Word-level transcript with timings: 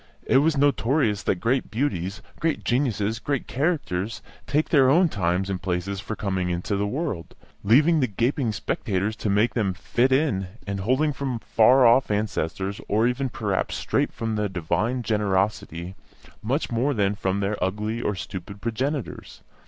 It 0.25 0.39
was 0.39 0.57
notorious 0.57 1.21
that 1.21 1.35
great 1.35 1.69
beauties, 1.69 2.23
great 2.39 2.63
geniuses, 2.65 3.19
great 3.19 3.45
characters, 3.45 4.23
take 4.47 4.69
their 4.69 4.89
own 4.89 5.09
times 5.09 5.47
and 5.47 5.61
places 5.61 5.99
for 5.99 6.15
coming 6.15 6.49
into 6.49 6.75
the 6.75 6.87
world, 6.87 7.35
leaving 7.63 7.99
the 7.99 8.07
gaping 8.07 8.51
spectators 8.51 9.15
to 9.17 9.29
make 9.29 9.53
them 9.53 9.75
"fit 9.75 10.11
in," 10.11 10.47
and 10.65 10.79
holding 10.79 11.13
from 11.13 11.37
far 11.37 11.85
off 11.85 12.09
ancestors, 12.09 12.81
or 12.87 13.05
even, 13.05 13.29
perhaps, 13.29 13.75
straight 13.75 14.11
from 14.11 14.37
the 14.37 14.49
divine 14.49 15.03
generosity, 15.03 15.93
much 16.41 16.71
more 16.71 16.95
than 16.95 17.13
from 17.13 17.39
their 17.39 17.63
ugly 17.63 18.01
or 18.01 18.15
stupid 18.15 18.59
progenitors. 18.59 19.43